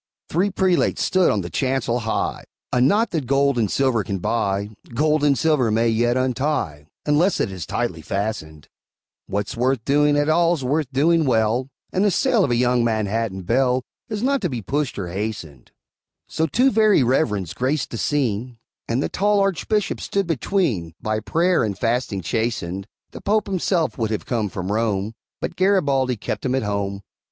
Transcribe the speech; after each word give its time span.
Three 0.29 0.49
prelates 0.49 1.03
stood 1.03 1.29
on 1.29 1.41
the 1.41 1.49
chancel 1.51 1.99
high: 1.99 2.45
A 2.73 2.81
knot 2.81 3.11
that 3.11 3.27
gold 3.27 3.59
and 3.59 3.69
silver 3.69 4.03
can 4.03 4.17
buy, 4.17 4.71
Gold 4.95 5.23
and 5.23 5.37
silver 5.37 5.69
may 5.69 5.89
yet 5.89 6.17
untie, 6.17 6.87
Unless 7.05 7.39
it 7.39 7.51
is 7.51 7.67
tightly 7.67 8.01
fastened; 8.01 8.67
What's 9.27 9.55
worth 9.55 9.85
doing 9.85 10.17
at 10.17 10.27
all's 10.27 10.63
worth 10.63 10.91
doing 10.91 11.25
well, 11.25 11.69
And 11.93 12.03
the 12.03 12.09
sale 12.09 12.43
of 12.43 12.49
a 12.49 12.55
young 12.55 12.83
Manhattan 12.83 13.43
belle 13.43 13.83
Is 14.09 14.23
not 14.23 14.41
to 14.41 14.49
be 14.49 14.63
pushed 14.63 14.97
or 14.97 15.07
hastened; 15.09 15.71
So 16.27 16.47
two 16.47 16.71
Very 16.71 17.03
Reverends 17.03 17.53
graced 17.53 17.91
the 17.91 17.99
scene, 17.99 18.57
And 18.87 19.03
the 19.03 19.07
tall 19.09 19.39
Archbishop 19.39 20.01
stood 20.01 20.25
between, 20.25 20.95
By 20.99 21.19
prayer 21.19 21.63
and 21.63 21.77
fasting 21.77 22.21
chastened; 22.23 22.87
The 23.11 23.21
Pope 23.21 23.45
himself 23.45 23.99
would 23.99 24.09
have 24.09 24.25
come 24.25 24.49
from 24.49 24.71
Rome, 24.71 25.13
But 25.39 25.55
Garibaldi 25.55 26.17
kept 26.17 26.43
him 26.43 26.55
at 26.55 26.63
home. 26.63 27.01